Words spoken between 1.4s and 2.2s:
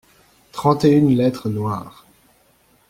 noires.